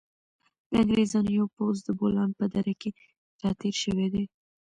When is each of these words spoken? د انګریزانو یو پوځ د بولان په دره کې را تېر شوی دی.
د 0.69 0.71
انګریزانو 0.81 1.29
یو 1.39 1.47
پوځ 1.55 1.75
د 1.83 1.89
بولان 1.99 2.29
په 2.39 2.45
دره 2.53 2.73
کې 2.81 2.89
را 3.41 3.51
تېر 3.61 3.75
شوی 3.83 4.07
دی. 4.13 4.25